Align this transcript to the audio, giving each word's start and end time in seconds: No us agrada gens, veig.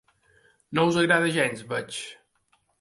No 0.79 0.85
us 0.93 0.97
agrada 1.03 1.29
gens, 1.37 1.63
veig. 1.75 2.03